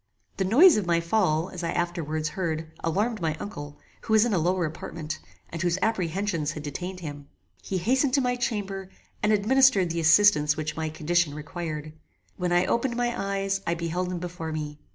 [0.37, 4.33] The noise of my fall, as I afterwards heard, alarmed my uncle, who was in
[4.33, 5.19] a lower apartment,
[5.51, 7.27] and whose apprehensions had detained him.
[7.61, 8.89] He hastened to my chamber,
[9.21, 11.93] and administered the assistance which my condition required.
[12.35, 14.79] When I opened my eyes I beheld him before me.